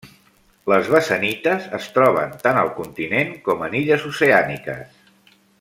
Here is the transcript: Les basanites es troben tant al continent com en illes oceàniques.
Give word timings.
Les 0.71 0.87
basanites 0.93 1.67
es 1.79 1.85
troben 1.97 2.33
tant 2.47 2.61
al 2.63 2.73
continent 2.81 3.33
com 3.49 3.65
en 3.71 3.79
illes 3.85 4.11
oceàniques. 4.15 5.01